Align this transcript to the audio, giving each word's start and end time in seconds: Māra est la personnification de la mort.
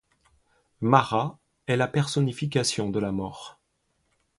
Māra 0.81 1.37
est 1.67 1.75
la 1.75 1.87
personnification 1.87 2.89
de 2.89 2.97
la 2.99 3.11
mort. 3.11 3.59